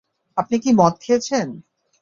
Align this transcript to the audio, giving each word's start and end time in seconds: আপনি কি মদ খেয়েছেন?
আপনি 0.37 0.55
কি 0.59 0.69
মদ 0.73 0.93
খেয়েছেন? 1.01 1.47